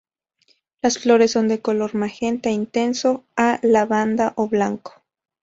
Las 0.81 0.97
flores 0.97 1.29
son 1.31 1.47
de 1.47 1.61
color 1.61 1.93
magenta 1.93 2.49
intenso 2.49 3.23
a 3.35 3.59
lavanda 3.61 4.33
o 4.35 4.47
blanco. 4.49 4.95